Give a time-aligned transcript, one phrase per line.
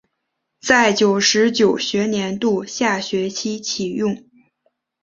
[0.63, 4.17] 在九十九学年度下学期启用。